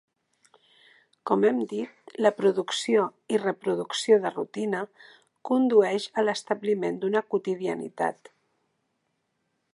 Com 1.31 1.43
hem 1.49 1.59
dit, 1.73 2.13
la 2.27 2.31
producció 2.39 3.03
i 3.37 3.41
reproducció 3.43 4.19
de 4.25 4.33
rutina 4.33 4.81
condueix 5.51 6.09
a 6.23 6.27
l'establiment 6.27 7.01
d'una 7.05 7.25
quotidianitat. 7.35 8.35